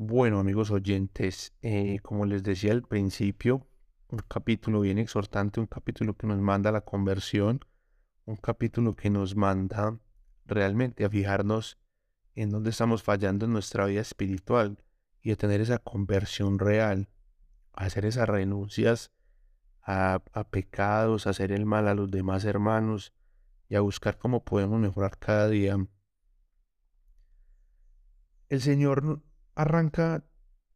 Bueno, 0.00 0.38
amigos 0.38 0.70
oyentes, 0.70 1.52
eh, 1.60 1.98
como 2.04 2.24
les 2.24 2.44
decía 2.44 2.70
al 2.70 2.82
principio, 2.82 3.66
un 4.06 4.20
capítulo 4.28 4.82
bien 4.82 4.96
exhortante, 4.96 5.58
un 5.58 5.66
capítulo 5.66 6.16
que 6.16 6.28
nos 6.28 6.38
manda 6.38 6.70
a 6.70 6.72
la 6.72 6.82
conversión, 6.82 7.64
un 8.24 8.36
capítulo 8.36 8.94
que 8.94 9.10
nos 9.10 9.34
manda 9.34 9.98
realmente 10.46 11.04
a 11.04 11.10
fijarnos 11.10 11.80
en 12.36 12.50
dónde 12.50 12.70
estamos 12.70 13.02
fallando 13.02 13.46
en 13.46 13.52
nuestra 13.52 13.86
vida 13.86 14.00
espiritual 14.00 14.84
y 15.20 15.32
a 15.32 15.36
tener 15.36 15.60
esa 15.60 15.80
conversión 15.80 16.60
real, 16.60 17.08
a 17.72 17.86
hacer 17.86 18.04
esas 18.04 18.28
renuncias 18.28 19.10
a, 19.82 20.22
pecados, 20.48 21.26
a 21.26 21.30
hacer 21.30 21.50
el 21.50 21.66
mal 21.66 21.88
a 21.88 21.94
los 21.94 22.08
demás 22.08 22.44
hermanos 22.44 23.12
y 23.68 23.74
a 23.74 23.80
buscar 23.80 24.16
cómo 24.16 24.44
podemos 24.44 24.78
mejorar 24.78 25.18
cada 25.18 25.48
día. 25.48 25.76
El 28.48 28.60
Señor 28.60 29.24
arranca 29.58 30.24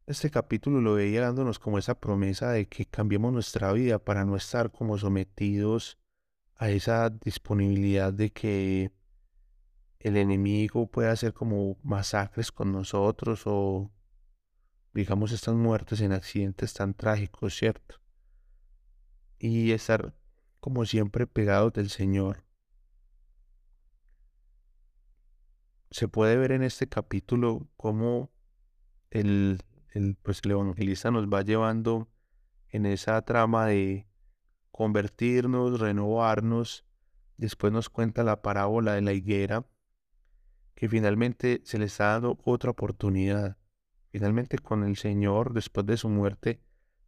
este 0.07 0.29
capítulo, 0.29 0.81
lo 0.81 0.95
veía 0.95 1.21
dándonos 1.21 1.57
como 1.57 1.77
esa 1.77 1.95
promesa 1.95 2.51
de 2.51 2.67
que 2.67 2.85
cambiemos 2.85 3.31
nuestra 3.31 3.71
vida 3.71 3.97
para 3.97 4.25
no 4.25 4.35
estar 4.35 4.73
como 4.73 4.97
sometidos 4.97 5.97
a 6.57 6.69
esa 6.69 7.09
disponibilidad 7.09 8.11
de 8.11 8.33
que 8.33 8.91
el 9.99 10.17
enemigo 10.17 10.87
puede 10.87 11.07
hacer 11.07 11.33
como 11.33 11.77
masacres 11.81 12.51
con 12.51 12.73
nosotros 12.73 13.43
o 13.45 13.89
digamos 14.93 15.31
estas 15.31 15.55
muertes 15.55 16.01
en 16.01 16.11
accidentes 16.11 16.73
tan 16.73 16.93
trágicos, 16.93 17.55
¿cierto? 17.55 18.01
Y 19.39 19.71
estar 19.71 20.13
como 20.59 20.85
siempre 20.85 21.25
pegados 21.25 21.71
del 21.71 21.89
Señor. 21.89 22.43
Se 25.89 26.09
puede 26.09 26.35
ver 26.35 26.51
en 26.51 26.63
este 26.63 26.89
capítulo 26.89 27.69
cómo 27.77 28.32
el, 29.13 29.61
el, 29.91 30.15
pues 30.21 30.41
el 30.43 30.51
evangelista 30.51 31.11
nos 31.11 31.27
va 31.27 31.43
llevando 31.43 32.09
en 32.69 32.87
esa 32.87 33.21
trama 33.21 33.67
de 33.67 34.07
convertirnos, 34.71 35.79
renovarnos. 35.79 36.83
Después 37.37 37.71
nos 37.71 37.89
cuenta 37.89 38.23
la 38.23 38.41
parábola 38.41 38.93
de 38.93 39.01
la 39.01 39.13
higuera 39.13 39.65
que 40.73 40.89
finalmente 40.89 41.61
se 41.63 41.77
les 41.77 42.01
ha 42.01 42.05
dado 42.05 42.39
otra 42.43 42.71
oportunidad. 42.71 43.57
Finalmente 44.11 44.57
con 44.57 44.83
el 44.83 44.97
Señor, 44.97 45.53
después 45.53 45.85
de 45.85 45.97
su 45.97 46.09
muerte, 46.09 46.59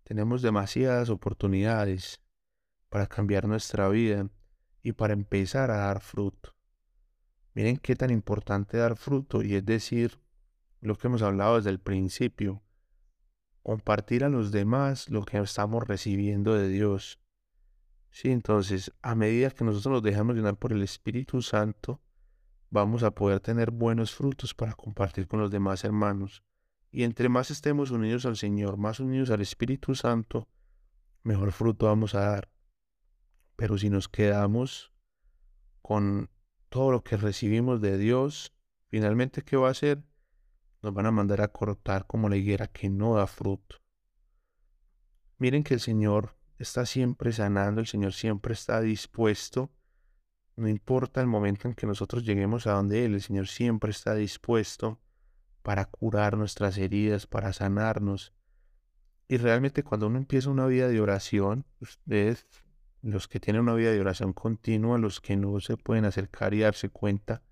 tenemos 0.04 0.44
demasiadas 0.44 1.10
oportunidades 1.10 2.22
para 2.90 3.08
cambiar 3.08 3.48
nuestra 3.48 3.90
vida 3.90 4.30
y 4.84 4.92
para 4.92 5.14
empezar 5.14 5.72
a 5.72 5.78
dar 5.78 6.02
fruto. 6.02 6.56
Miren 7.56 7.78
qué 7.78 7.96
tan 7.96 8.12
importante 8.12 8.78
dar 8.78 8.96
fruto 8.96 9.42
y 9.42 9.56
es 9.56 9.66
decir, 9.66 10.20
lo 10.86 10.96
que 10.96 11.08
hemos 11.08 11.22
hablado 11.22 11.58
desde 11.58 11.70
el 11.70 11.80
principio, 11.80 12.64
compartir 13.64 14.24
a 14.24 14.30
los 14.30 14.52
demás 14.52 15.10
lo 15.10 15.24
que 15.24 15.38
estamos 15.40 15.88
recibiendo 15.88 16.54
de 16.54 16.70
Dios. 16.70 17.20
Sí, 18.12 18.32
entonces, 18.32 18.94
a 19.02 19.16
medida 19.16 19.50
que 19.50 19.66
nosotros 19.66 19.94
nos 19.94 20.04
dejamos 20.04 20.36
llenar 20.36 20.58
por 20.58 20.72
el 20.72 20.84
Espíritu 20.84 21.42
Santo, 21.42 22.02
vamos 22.70 23.04
a 23.04 23.12
poder 23.12 23.40
tener 23.40 23.72
buenos 23.72 24.14
frutos 24.14 24.54
para 24.54 24.74
compartir 24.74 25.28
con 25.28 25.40
los 25.40 25.52
demás 25.52 25.84
hermanos. 25.84 26.44
Y 26.92 27.04
entre 27.04 27.28
más 27.28 27.52
estemos 27.52 27.92
unidos 27.92 28.26
al 28.26 28.38
Señor, 28.38 28.78
más 28.78 29.00
unidos 29.00 29.32
al 29.32 29.42
Espíritu 29.42 29.96
Santo, 29.96 30.48
mejor 31.24 31.52
fruto 31.52 31.88
vamos 31.88 32.16
a 32.16 32.22
dar. 32.22 32.52
Pero 33.56 33.78
si 33.78 33.90
nos 33.90 34.08
quedamos 34.08 34.94
con 35.82 36.30
todo 36.70 36.92
lo 36.92 37.04
que 37.04 37.18
recibimos 37.18 37.82
de 37.82 37.98
Dios, 37.98 38.54
finalmente, 38.88 39.42
¿qué 39.42 39.58
va 39.58 39.70
a 39.70 39.72
hacer? 39.72 40.04
Nos 40.86 40.94
van 40.94 41.08
a 41.08 41.12
mandar 41.12 41.42
a 41.42 41.48
cortar 41.48 42.06
como 42.06 42.30
la 42.30 42.38
higuera 42.38 42.68
que 42.68 42.90
no 42.90 43.16
da 43.16 43.28
fruto. 43.28 43.78
Miren 45.38 45.64
que 45.64 45.74
el 45.74 45.80
Señor 45.82 46.38
está 46.60 46.86
siempre 46.86 47.34
sanando, 47.34 47.82
el 47.82 47.88
Señor 47.88 48.14
siempre 48.14 48.54
está 48.54 48.80
dispuesto 48.80 49.72
no 50.58 50.70
importa 50.70 51.20
el 51.20 51.28
momento 51.28 51.68
en 51.68 51.74
que 51.74 51.86
nosotros 51.86 52.24
lleguemos 52.24 52.66
a 52.66 52.74
donde 52.74 53.04
Él, 53.04 53.16
el 53.16 53.22
Señor 53.22 53.48
siempre 53.48 53.92
está 53.92 54.16
dispuesto 54.16 55.02
para 55.64 55.86
curar 55.86 56.38
nuestras 56.38 56.78
heridas, 56.78 57.28
para 57.28 57.52
sanarnos. 57.52 58.34
Y 59.28 59.38
realmente 59.38 59.84
cuando 59.84 60.08
uno 60.08 60.18
empieza 60.18 60.50
una 60.50 60.66
vida 60.66 60.88
de 60.88 61.02
oración, 61.02 61.66
ustedes, 61.82 62.48
los 63.02 63.28
que 63.28 63.40
tienen 63.42 63.64
una 63.64 63.74
vida 63.74 63.92
de 63.92 64.00
oración 64.00 64.32
continua, 64.32 64.98
los 64.98 65.20
que 65.20 65.36
no 65.36 65.60
se 65.60 65.76
pueden 65.76 66.06
acercar 66.06 66.54
y 66.54 66.60
darse 66.60 66.90
cuenta, 66.90 67.44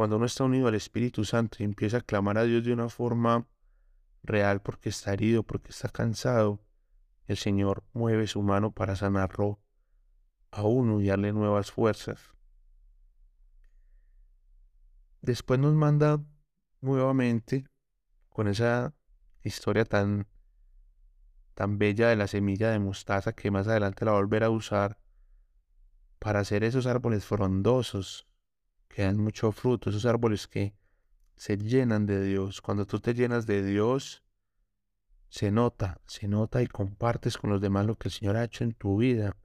cuando 0.00 0.16
uno 0.16 0.24
está 0.24 0.44
unido 0.44 0.66
al 0.66 0.74
Espíritu 0.74 1.26
Santo 1.26 1.58
y 1.60 1.64
empieza 1.64 1.98
a 1.98 2.00
clamar 2.00 2.38
a 2.38 2.44
Dios 2.44 2.64
de 2.64 2.72
una 2.72 2.88
forma 2.88 3.46
real 4.22 4.62
porque 4.62 4.88
está 4.88 5.12
herido, 5.12 5.42
porque 5.42 5.72
está 5.72 5.90
cansado, 5.90 6.58
el 7.26 7.36
Señor 7.36 7.84
mueve 7.92 8.26
su 8.26 8.40
mano 8.40 8.72
para 8.72 8.96
sanarlo 8.96 9.60
a 10.52 10.62
uno 10.62 11.02
y 11.02 11.08
darle 11.08 11.34
nuevas 11.34 11.70
fuerzas. 11.70 12.18
Después 15.20 15.60
nos 15.60 15.74
manda 15.74 16.24
nuevamente 16.80 17.66
con 18.30 18.48
esa 18.48 18.94
historia 19.42 19.84
tan, 19.84 20.26
tan 21.52 21.76
bella 21.76 22.08
de 22.08 22.16
la 22.16 22.26
semilla 22.26 22.70
de 22.70 22.78
mostaza 22.78 23.34
que 23.34 23.50
más 23.50 23.68
adelante 23.68 24.06
la 24.06 24.12
va 24.12 24.16
a 24.16 24.20
volver 24.22 24.44
a 24.44 24.48
usar 24.48 24.98
para 26.18 26.40
hacer 26.40 26.64
esos 26.64 26.86
árboles 26.86 27.26
frondosos 27.26 28.29
que 28.90 29.02
dan 29.02 29.16
mucho 29.16 29.52
fruto, 29.52 29.88
esos 29.88 30.04
árboles 30.04 30.46
que 30.46 30.74
se 31.36 31.56
llenan 31.56 32.04
de 32.04 32.22
Dios. 32.22 32.60
Cuando 32.60 32.86
tú 32.86 33.00
te 33.00 33.14
llenas 33.14 33.46
de 33.46 33.64
Dios, 33.64 34.22
se 35.28 35.50
nota, 35.50 36.00
se 36.06 36.28
nota 36.28 36.60
y 36.60 36.66
compartes 36.66 37.38
con 37.38 37.50
los 37.50 37.60
demás 37.60 37.86
lo 37.86 37.96
que 37.96 38.08
el 38.08 38.12
Señor 38.12 38.36
ha 38.36 38.44
hecho 38.44 38.64
en 38.64 38.74
tu 38.74 38.98
vida, 38.98 39.36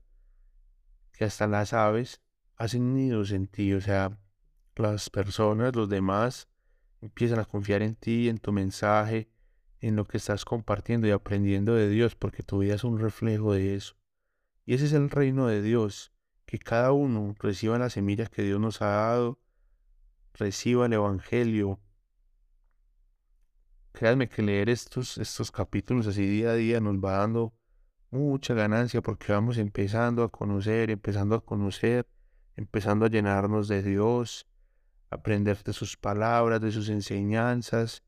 que 1.12 1.24
hasta 1.24 1.46
las 1.46 1.72
aves 1.72 2.20
hacen 2.56 2.94
nidos 2.94 3.30
en 3.30 3.46
ti, 3.46 3.72
o 3.72 3.80
sea, 3.80 4.18
las 4.74 5.08
personas, 5.08 5.76
los 5.76 5.88
demás, 5.88 6.48
empiezan 7.00 7.38
a 7.38 7.44
confiar 7.44 7.82
en 7.82 7.94
ti, 7.94 8.28
en 8.28 8.38
tu 8.38 8.52
mensaje, 8.52 9.30
en 9.80 9.94
lo 9.94 10.06
que 10.06 10.16
estás 10.16 10.44
compartiendo 10.44 11.06
y 11.06 11.12
aprendiendo 11.12 11.74
de 11.74 11.88
Dios, 11.88 12.16
porque 12.16 12.42
tu 12.42 12.58
vida 12.58 12.74
es 12.74 12.84
un 12.84 12.98
reflejo 12.98 13.52
de 13.52 13.76
eso. 13.76 13.94
Y 14.64 14.74
ese 14.74 14.86
es 14.86 14.92
el 14.92 15.08
reino 15.08 15.46
de 15.46 15.62
Dios, 15.62 16.12
que 16.46 16.58
cada 16.58 16.92
uno 16.92 17.34
reciba 17.40 17.78
las 17.78 17.94
semillas 17.94 18.30
que 18.30 18.42
Dios 18.42 18.60
nos 18.60 18.80
ha 18.80 18.86
dado, 18.86 19.40
reciba 20.32 20.86
el 20.86 20.92
Evangelio. 20.92 21.80
Créanme 23.92 24.28
que 24.28 24.42
leer 24.42 24.68
estos, 24.68 25.18
estos 25.18 25.50
capítulos 25.50 26.06
así 26.06 26.26
día 26.26 26.50
a 26.50 26.54
día 26.54 26.80
nos 26.80 26.96
va 26.96 27.18
dando 27.18 27.54
mucha 28.10 28.54
ganancia 28.54 29.02
porque 29.02 29.32
vamos 29.32 29.58
empezando 29.58 30.22
a 30.22 30.30
conocer, 30.30 30.90
empezando 30.90 31.34
a 31.34 31.44
conocer, 31.44 32.06
empezando 32.54 33.06
a 33.06 33.08
llenarnos 33.08 33.66
de 33.68 33.82
Dios, 33.82 34.46
aprender 35.10 35.62
de 35.64 35.72
sus 35.72 35.96
palabras, 35.96 36.60
de 36.60 36.70
sus 36.70 36.88
enseñanzas 36.88 38.04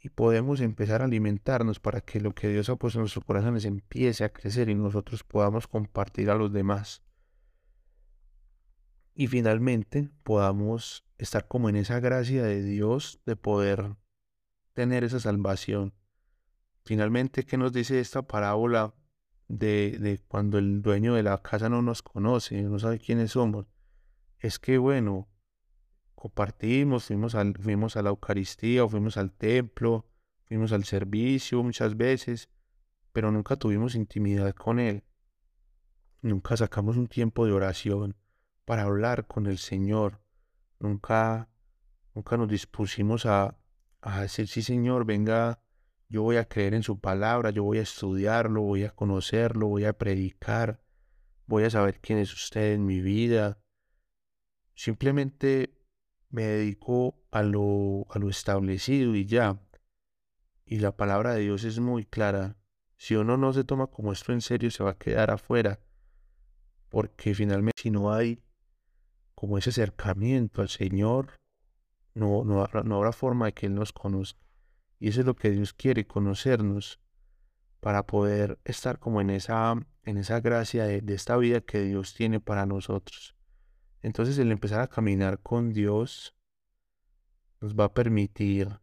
y 0.00 0.10
podemos 0.10 0.60
empezar 0.60 1.00
a 1.00 1.04
alimentarnos 1.04 1.80
para 1.80 2.00
que 2.00 2.20
lo 2.20 2.34
que 2.34 2.48
Dios 2.48 2.68
ha 2.68 2.76
puesto 2.76 2.98
en 2.98 3.02
nuestros 3.02 3.24
corazones 3.24 3.64
empiece 3.64 4.24
a 4.24 4.32
crecer 4.32 4.68
y 4.68 4.74
nosotros 4.74 5.24
podamos 5.24 5.66
compartir 5.66 6.30
a 6.30 6.34
los 6.34 6.52
demás. 6.52 7.02
Y 9.20 9.26
finalmente 9.26 10.08
podamos 10.22 11.04
estar 11.18 11.46
como 11.46 11.68
en 11.68 11.76
esa 11.76 12.00
gracia 12.00 12.42
de 12.42 12.62
Dios 12.62 13.20
de 13.26 13.36
poder 13.36 13.96
tener 14.72 15.04
esa 15.04 15.20
salvación. 15.20 15.92
Finalmente, 16.86 17.44
¿qué 17.44 17.58
nos 17.58 17.74
dice 17.74 18.00
esta 18.00 18.22
parábola 18.22 18.94
de, 19.46 19.98
de 20.00 20.20
cuando 20.26 20.56
el 20.56 20.80
dueño 20.80 21.12
de 21.12 21.22
la 21.22 21.36
casa 21.42 21.68
no 21.68 21.82
nos 21.82 22.00
conoce, 22.00 22.62
no 22.62 22.78
sabe 22.78 22.98
quiénes 22.98 23.32
somos? 23.32 23.66
Es 24.38 24.58
que, 24.58 24.78
bueno, 24.78 25.28
compartimos, 26.14 27.04
fuimos, 27.04 27.34
al, 27.34 27.52
fuimos 27.60 27.98
a 27.98 28.02
la 28.02 28.08
Eucaristía, 28.08 28.84
o 28.84 28.88
fuimos 28.88 29.18
al 29.18 29.32
templo, 29.32 30.06
fuimos 30.44 30.72
al 30.72 30.84
servicio 30.84 31.62
muchas 31.62 31.94
veces, 31.94 32.48
pero 33.12 33.30
nunca 33.30 33.56
tuvimos 33.56 33.96
intimidad 33.96 34.54
con 34.54 34.80
Él. 34.80 35.04
Nunca 36.22 36.56
sacamos 36.56 36.96
un 36.96 37.06
tiempo 37.06 37.44
de 37.44 37.52
oración 37.52 38.16
para 38.70 38.84
hablar 38.84 39.26
con 39.26 39.48
el 39.48 39.58
Señor. 39.58 40.20
Nunca, 40.78 41.48
nunca 42.14 42.36
nos 42.36 42.48
dispusimos 42.48 43.26
a, 43.26 43.58
a 44.00 44.20
decir, 44.20 44.46
sí 44.46 44.62
Señor, 44.62 45.04
venga, 45.04 45.60
yo 46.08 46.22
voy 46.22 46.36
a 46.36 46.48
creer 46.48 46.74
en 46.74 46.84
su 46.84 47.00
palabra, 47.00 47.50
yo 47.50 47.64
voy 47.64 47.78
a 47.78 47.82
estudiarlo, 47.82 48.62
voy 48.62 48.84
a 48.84 48.90
conocerlo, 48.90 49.66
voy 49.66 49.86
a 49.86 49.98
predicar, 49.98 50.84
voy 51.46 51.64
a 51.64 51.70
saber 51.70 51.98
quién 52.00 52.20
es 52.20 52.32
usted 52.32 52.74
en 52.74 52.86
mi 52.86 53.00
vida. 53.00 53.58
Simplemente 54.76 55.76
me 56.28 56.44
dedico 56.44 57.24
a 57.32 57.42
lo, 57.42 58.06
a 58.08 58.20
lo 58.20 58.28
establecido 58.28 59.16
y 59.16 59.26
ya. 59.26 59.60
Y 60.64 60.78
la 60.78 60.96
palabra 60.96 61.34
de 61.34 61.40
Dios 61.40 61.64
es 61.64 61.80
muy 61.80 62.04
clara. 62.04 62.56
Si 62.98 63.16
uno 63.16 63.36
no 63.36 63.52
se 63.52 63.64
toma 63.64 63.88
como 63.88 64.12
esto 64.12 64.32
en 64.32 64.40
serio, 64.40 64.70
se 64.70 64.84
va 64.84 64.90
a 64.90 64.98
quedar 64.98 65.32
afuera. 65.32 65.80
Porque 66.88 67.34
finalmente 67.34 67.82
si 67.82 67.90
no 67.90 68.12
hay 68.12 68.40
como 69.40 69.56
ese 69.56 69.70
acercamiento 69.70 70.60
al 70.60 70.68
Señor, 70.68 71.40
no, 72.12 72.44
no, 72.44 72.68
no 72.84 72.96
habrá 72.96 73.10
forma 73.10 73.46
de 73.46 73.54
que 73.54 73.64
Él 73.64 73.74
nos 73.74 73.90
conozca. 73.90 74.38
Y 74.98 75.08
eso 75.08 75.20
es 75.20 75.26
lo 75.26 75.34
que 75.34 75.50
Dios 75.50 75.72
quiere, 75.72 76.06
conocernos, 76.06 77.00
para 77.80 78.06
poder 78.06 78.58
estar 78.64 78.98
como 78.98 79.22
en 79.22 79.30
esa, 79.30 79.76
en 80.02 80.18
esa 80.18 80.40
gracia 80.40 80.84
de, 80.84 81.00
de 81.00 81.14
esta 81.14 81.38
vida 81.38 81.62
que 81.62 81.80
Dios 81.80 82.12
tiene 82.12 82.38
para 82.38 82.66
nosotros. 82.66 83.34
Entonces 84.02 84.36
el 84.36 84.52
empezar 84.52 84.82
a 84.82 84.88
caminar 84.88 85.38
con 85.38 85.72
Dios 85.72 86.36
nos 87.62 87.74
va 87.74 87.84
a 87.84 87.94
permitir 87.94 88.78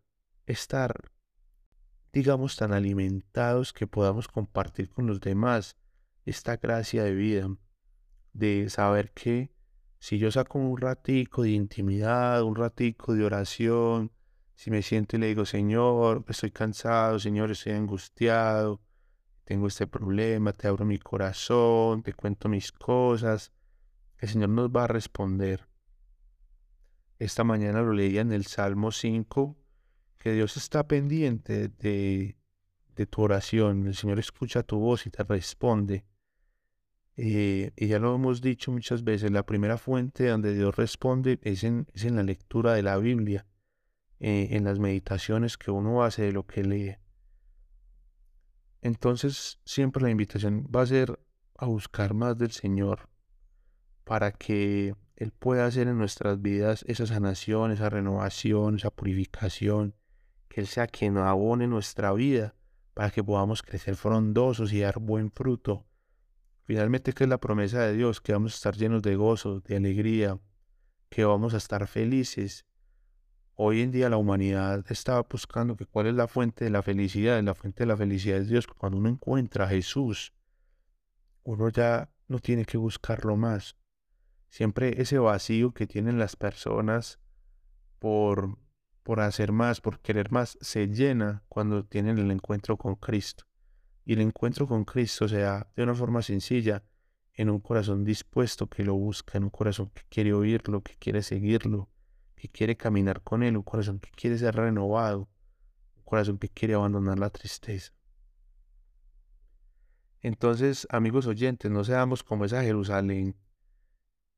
estar, 0.48 1.12
digamos, 2.12 2.56
tan 2.56 2.74
alimentados 2.74 3.74
que 3.74 3.86
podamos 3.86 4.28
compartir 4.28 4.90
con 4.90 5.06
los 5.06 5.20
demás 5.22 5.78
esta 6.26 6.58
gracia 6.58 7.04
de 7.04 7.14
vida, 7.14 7.48
de 8.34 8.72
saber 8.72 9.12
que 9.12 9.56
si 10.00 10.18
yo 10.18 10.32
saco 10.32 10.60
un 10.60 10.78
ratico 10.78 11.44
de 11.44 11.52
intimidad, 11.52 12.44
un 12.44 12.56
ratico 12.56 13.14
de 13.14 13.26
oración, 13.26 14.12
si 14.56 14.72
me 14.72 14.82
siento 14.82 15.16
y 15.16 15.20
le 15.20 15.28
digo, 15.28 15.46
Señor, 15.46 16.26
estoy 16.28 16.52
cansado, 16.52 17.20
Señor, 17.20 17.52
estoy 17.52 17.74
angustiado, 17.74 18.82
tengo 19.44 19.68
este 19.68 19.88
problema, 19.88 20.54
te 20.54 20.68
abro 20.68 20.84
mi 20.86 20.98
corazón, 20.98 22.04
te 22.04 22.14
cuento 22.14 22.50
mis 22.50 22.72
cosas, 22.72 23.52
el 24.18 24.30
Señor 24.30 24.50
nos 24.50 24.70
va 24.70 24.86
a 24.86 24.88
responder. 24.88 25.68
Esta 27.20 27.44
mañana 27.44 27.82
lo 27.82 27.94
leía 27.94 28.22
en 28.22 28.32
el 28.32 28.46
Salmo 28.46 28.92
5, 28.92 29.58
que 30.18 30.34
Dios 30.34 30.58
está 30.58 30.88
pendiente 30.88 31.68
de, 31.70 32.38
de 32.96 33.06
tu 33.06 33.22
oración. 33.22 33.88
El 33.88 33.96
Señor 33.96 34.20
escucha 34.20 34.64
tu 34.64 34.80
voz 34.80 35.06
y 35.06 35.10
te 35.10 35.24
responde. 35.24 36.04
Eh, 37.20 37.72
y 37.76 37.88
ya 37.88 37.98
lo 37.98 38.14
hemos 38.14 38.42
dicho 38.42 38.72
muchas 38.72 39.04
veces, 39.04 39.32
la 39.32 39.44
primera 39.44 39.80
fuente 39.80 40.28
donde 40.28 40.54
Dios 40.54 40.76
responde 40.76 41.40
es 41.42 41.64
en, 41.64 41.88
es 41.94 42.06
en 42.06 42.16
la 42.16 42.22
lectura 42.22 42.74
de 42.74 42.84
la 42.84 42.98
Biblia, 42.98 43.48
eh, 44.20 44.50
en 44.52 44.64
las 44.64 44.78
meditaciones 44.78 45.58
que 45.58 45.72
uno 45.72 46.04
hace 46.04 46.22
de 46.24 46.32
lo 46.32 46.46
que 46.46 46.64
lee. 46.64 46.96
Entonces 48.82 49.60
siempre 49.66 50.04
la 50.04 50.12
invitación 50.12 50.70
va 50.74 50.84
a 50.84 50.86
ser 50.86 51.20
a 51.58 51.66
buscar 51.66 52.14
más 52.14 52.38
del 52.38 52.52
Señor, 52.52 53.10
para 54.04 54.32
que 54.32 54.96
Él 55.16 55.32
pueda 55.32 55.66
hacer 55.66 55.88
en 55.88 55.98
nuestras 55.98 56.40
vidas 56.40 56.86
esa 56.88 57.08
sanación, 57.08 57.72
esa 57.72 57.90
renovación, 57.90 58.76
esa 58.76 58.92
purificación, 58.92 59.96
que 60.48 60.62
Él 60.62 60.68
sea 60.68 60.86
quien 60.86 61.18
abone 61.18 61.66
nuestra 61.66 62.14
vida 62.14 62.54
para 62.94 63.10
que 63.10 63.24
podamos 63.24 63.64
crecer 63.64 63.96
frondosos 63.96 64.72
y 64.72 64.82
dar 64.82 65.00
buen 65.00 65.32
fruto. 65.32 65.88
Finalmente, 66.68 67.14
que 67.14 67.24
es 67.24 67.30
la 67.30 67.38
promesa 67.38 67.80
de 67.80 67.94
Dios? 67.94 68.20
Que 68.20 68.34
vamos 68.34 68.52
a 68.52 68.56
estar 68.58 68.76
llenos 68.76 69.02
de 69.02 69.16
gozo, 69.16 69.62
de 69.62 69.78
alegría, 69.78 70.38
que 71.08 71.24
vamos 71.24 71.54
a 71.54 71.58
estar 71.58 71.88
felices. 71.88 72.66
Hoy 73.56 73.80
en 73.80 73.92
día 73.92 74.10
la 74.10 74.18
humanidad 74.18 74.84
está 74.90 75.22
buscando 75.22 75.78
que 75.78 75.86
cuál 75.86 76.08
es 76.08 76.16
la 76.16 76.28
fuente 76.28 76.66
de 76.66 76.70
la 76.70 76.82
felicidad. 76.82 77.42
La 77.42 77.56
fuente 77.56 77.84
de 77.84 77.88
la 77.88 77.96
felicidad 77.96 78.40
es 78.40 78.50
Dios. 78.50 78.68
Cuando 78.68 78.98
uno 78.98 79.08
encuentra 79.08 79.64
a 79.64 79.70
Jesús, 79.70 80.34
uno 81.44 81.70
ya 81.70 82.12
no 82.28 82.40
tiene 82.40 82.66
que 82.66 82.78
buscarlo 82.78 83.38
más. 83.38 83.78
Siempre 84.50 85.02
ese 85.02 85.20
vacío 85.20 85.72
que 85.72 85.88
tienen 85.88 86.20
las 86.20 86.36
personas 86.36 87.18
por, 87.98 88.58
por 89.04 89.22
hacer 89.22 89.54
más, 89.54 89.80
por 89.80 90.02
querer 90.02 90.34
más, 90.34 90.58
se 90.60 90.88
llena 90.88 91.46
cuando 91.48 91.86
tienen 91.86 92.18
el 92.18 92.30
encuentro 92.30 92.76
con 92.76 92.96
Cristo. 92.96 93.47
Y 94.08 94.14
el 94.14 94.22
encuentro 94.22 94.70
con 94.70 94.86
Cristo 94.86 95.28
se 95.28 95.40
da 95.40 95.70
de 95.76 95.84
una 95.84 95.94
forma 95.94 96.22
sencilla, 96.22 96.82
en 97.34 97.50
un 97.50 97.60
corazón 97.60 98.06
dispuesto 98.06 98.70
que 98.70 98.86
lo 98.86 98.94
busca, 98.94 99.38
en 99.38 99.44
un 99.44 99.50
corazón 99.50 99.90
que 99.94 100.04
quiere 100.08 100.34
oírlo, 100.34 100.82
que 100.82 100.96
quiere 100.96 101.22
seguirlo, 101.22 101.90
que 102.38 102.48
quiere 102.48 102.78
caminar 102.78 103.22
con 103.22 103.44
Él, 103.44 103.58
un 103.58 103.64
corazón 103.64 104.00
que 104.00 104.10
quiere 104.12 104.38
ser 104.38 104.56
renovado, 104.56 105.28
un 105.98 106.04
corazón 106.06 106.38
que 106.38 106.48
quiere 106.48 106.76
abandonar 106.76 107.20
la 107.20 107.30
tristeza. 107.30 107.92
Entonces, 110.22 110.88
amigos 110.90 111.28
oyentes, 111.28 111.70
no 111.70 111.84
seamos 111.84 112.24
como 112.24 112.46
esa 112.46 112.64
Jerusalén 112.64 113.36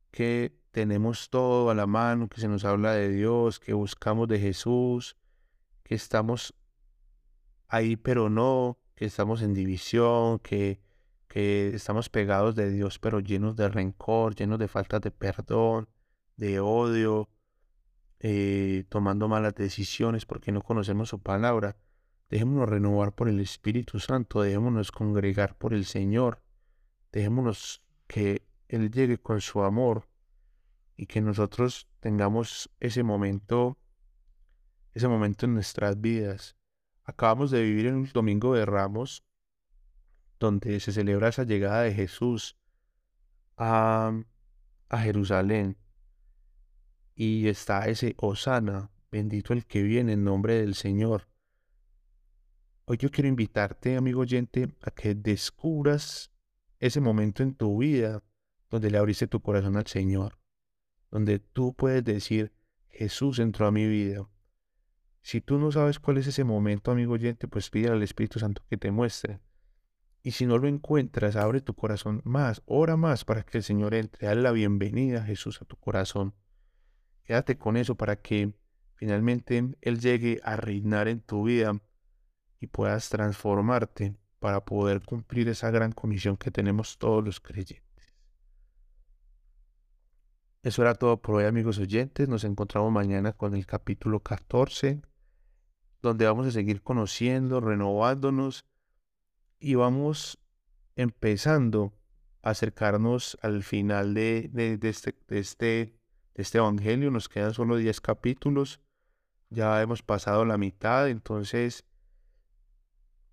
que 0.09 0.59
tenemos 0.71 1.29
todo 1.29 1.69
a 1.69 1.75
la 1.75 1.85
mano, 1.85 2.27
que 2.27 2.41
se 2.41 2.47
nos 2.47 2.65
habla 2.65 2.93
de 2.93 3.09
Dios, 3.09 3.59
que 3.59 3.73
buscamos 3.73 4.27
de 4.29 4.39
Jesús, 4.39 5.15
que 5.83 5.93
estamos 5.93 6.55
ahí 7.67 7.97
pero 7.97 8.31
no, 8.31 8.79
que 8.99 9.05
estamos 9.05 9.41
en 9.43 9.53
división, 9.53 10.39
que, 10.39 10.81
que 11.29 11.69
estamos 11.69 12.09
pegados 12.09 12.53
de 12.53 12.69
Dios 12.69 12.99
pero 12.99 13.21
llenos 13.21 13.55
de 13.55 13.69
rencor, 13.69 14.35
llenos 14.35 14.59
de 14.59 14.67
falta 14.67 14.99
de 14.99 15.09
perdón, 15.09 15.87
de 16.35 16.59
odio, 16.59 17.29
eh, 18.19 18.83
tomando 18.89 19.29
malas 19.29 19.55
decisiones 19.55 20.25
porque 20.25 20.51
no 20.51 20.61
conocemos 20.61 21.07
su 21.07 21.21
palabra. 21.21 21.77
Dejémonos 22.29 22.67
renovar 22.67 23.15
por 23.15 23.29
el 23.29 23.39
Espíritu 23.39 24.01
Santo, 24.01 24.41
dejémonos 24.41 24.91
congregar 24.91 25.55
por 25.55 25.73
el 25.73 25.85
Señor, 25.85 26.43
dejémonos 27.13 27.81
que 28.05 28.45
él 28.67 28.91
llegue 28.91 29.17
con 29.17 29.39
su 29.39 29.63
amor 29.63 30.09
y 30.97 31.05
que 31.05 31.21
nosotros 31.21 31.87
tengamos 32.01 32.69
ese 32.81 33.03
momento, 33.03 33.77
ese 34.93 35.07
momento 35.07 35.45
en 35.45 35.53
nuestras 35.53 36.01
vidas. 36.01 36.58
Acabamos 37.09 37.49
de 37.49 37.63
vivir 37.63 37.91
un 37.91 38.07
domingo 38.13 38.53
de 38.53 38.67
Ramos, 38.67 39.25
donde 40.39 40.79
se 40.79 40.91
celebra 40.91 41.29
esa 41.29 41.43
llegada 41.43 41.81
de 41.81 41.91
Jesús 41.91 42.55
a, 43.57 44.13
a 44.89 44.99
Jerusalén. 44.99 45.75
Y 47.15 47.47
está 47.47 47.87
ese 47.87 48.13
Osana, 48.17 48.91
bendito 49.11 49.53
el 49.53 49.65
que 49.65 49.81
viene 49.81 50.13
en 50.13 50.23
nombre 50.23 50.59
del 50.59 50.75
Señor. 50.75 51.27
Hoy 52.85 52.97
yo 52.97 53.09
quiero 53.09 53.27
invitarte, 53.27 53.97
amigo 53.97 54.21
oyente, 54.21 54.75
a 54.83 54.91
que 54.91 55.15
descubras 55.15 56.31
ese 56.79 57.01
momento 57.01 57.41
en 57.41 57.55
tu 57.55 57.79
vida 57.79 58.21
donde 58.69 58.91
le 58.91 58.99
abriste 58.99 59.25
tu 59.25 59.41
corazón 59.41 59.77
al 59.77 59.87
Señor, 59.87 60.37
donde 61.09 61.39
tú 61.39 61.73
puedes 61.73 62.03
decir, 62.03 62.53
Jesús 62.87 63.39
entró 63.39 63.65
a 63.65 63.71
mi 63.71 63.87
vida. 63.87 64.29
Si 65.29 65.41
tú 65.41 65.59
no 65.59 65.71
sabes 65.71 65.99
cuál 65.99 66.17
es 66.17 66.25
ese 66.25 66.43
momento, 66.43 66.89
amigo 66.89 67.13
oyente, 67.13 67.47
pues 67.47 67.69
pide 67.69 67.89
al 67.89 68.01
Espíritu 68.01 68.39
Santo 68.39 68.63
que 68.67 68.77
te 68.77 68.89
muestre. 68.89 69.39
Y 70.23 70.31
si 70.31 70.47
no 70.47 70.57
lo 70.57 70.67
encuentras, 70.67 71.35
abre 71.35 71.61
tu 71.61 71.75
corazón 71.75 72.23
más, 72.25 72.63
ora 72.65 72.97
más 72.97 73.25
para 73.25 73.43
que 73.43 73.59
el 73.59 73.63
Señor 73.63 73.93
entre. 73.93 74.25
Dale 74.25 74.41
la 74.41 74.51
bienvenida, 74.51 75.21
Jesús, 75.21 75.61
a 75.61 75.65
tu 75.65 75.75
corazón. 75.75 76.33
Quédate 77.25 77.59
con 77.59 77.77
eso 77.77 77.93
para 77.93 78.15
que 78.15 78.55
finalmente 78.95 79.75
Él 79.81 79.99
llegue 79.99 80.41
a 80.43 80.55
reinar 80.55 81.07
en 81.07 81.21
tu 81.21 81.43
vida 81.43 81.79
y 82.59 82.65
puedas 82.65 83.09
transformarte 83.09 84.15
para 84.39 84.65
poder 84.65 85.03
cumplir 85.03 85.47
esa 85.47 85.69
gran 85.69 85.91
comisión 85.91 86.37
que 86.37 86.49
tenemos 86.49 86.97
todos 86.97 87.23
los 87.23 87.39
creyentes. 87.39 87.85
Eso 90.63 90.81
era 90.81 90.95
todo 90.95 91.21
por 91.21 91.35
hoy, 91.35 91.45
amigos 91.45 91.77
oyentes. 91.77 92.27
Nos 92.27 92.43
encontramos 92.45 92.91
mañana 92.91 93.33
con 93.33 93.53
el 93.53 93.67
capítulo 93.67 94.21
14, 94.21 95.03
donde 96.01 96.25
vamos 96.25 96.47
a 96.47 96.51
seguir 96.51 96.81
conociendo, 96.81 97.59
renovándonos 97.59 98.65
y 99.59 99.75
vamos 99.75 100.39
empezando 100.95 101.93
a 102.41 102.51
acercarnos 102.51 103.37
al 103.41 103.63
final 103.63 104.13
de, 104.13 104.49
este, 104.81 105.15
este, 105.29 105.95
este 106.35 106.57
evangelio. 106.57 107.11
Nos 107.11 107.29
quedan 107.29 107.53
solo 107.53 107.77
10 107.77 108.01
capítulos. 108.01 108.79
Ya 109.49 109.81
hemos 109.81 110.03
pasado 110.03 110.45
la 110.45 110.57
mitad, 110.57 111.09
entonces 111.09 111.85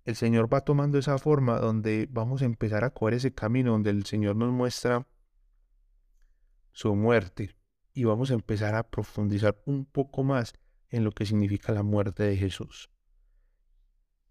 el 0.03 0.15
Señor 0.15 0.51
va 0.51 0.61
tomando 0.61 0.97
esa 0.97 1.17
forma 1.17 1.59
donde 1.59 2.07
vamos 2.09 2.41
a 2.41 2.45
empezar 2.45 2.83
a 2.83 2.91
coger 2.91 3.15
ese 3.15 3.33
camino 3.33 3.71
donde 3.73 3.89
el 3.89 4.05
Señor 4.05 4.35
nos 4.35 4.51
muestra 4.51 5.05
su 6.71 6.95
muerte 6.95 7.55
y 7.93 8.05
vamos 8.05 8.31
a 8.31 8.35
empezar 8.35 8.73
a 8.75 8.83
profundizar 8.83 9.61
un 9.65 9.85
poco 9.85 10.23
más 10.23 10.53
en 10.89 11.03
lo 11.03 11.11
que 11.11 11.25
significa 11.25 11.71
la 11.73 11.83
muerte 11.83 12.23
de 12.23 12.37
Jesús. 12.37 12.89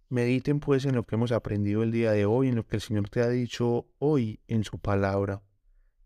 Mediten 0.08 0.60
pues 0.60 0.84
en 0.84 0.94
lo 0.94 1.02
que 1.02 1.16
hemos 1.16 1.32
aprendido 1.32 1.82
el 1.82 1.90
día 1.90 2.12
de 2.12 2.26
hoy, 2.26 2.48
en 2.48 2.54
lo 2.54 2.66
que 2.66 2.76
el 2.76 2.82
Señor 2.82 3.08
te 3.08 3.22
ha 3.22 3.28
dicho 3.28 3.88
hoy 3.98 4.40
en 4.46 4.62
su 4.62 4.78
palabra. 4.78 5.42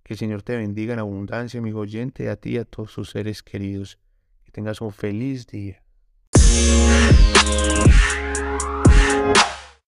Que 0.02 0.14
el 0.14 0.18
Señor 0.18 0.42
te 0.42 0.56
bendiga 0.56 0.94
en 0.94 1.00
abundancia, 1.00 1.60
amigo 1.60 1.80
oyente, 1.80 2.30
a 2.30 2.36
ti 2.36 2.52
y 2.52 2.58
a 2.58 2.64
todos 2.64 2.90
sus 2.92 3.10
seres 3.10 3.42
queridos. 3.42 3.98
Que 4.42 4.50
tengas 4.50 4.80
un 4.80 4.92
feliz 4.92 5.46
día. 5.46 5.82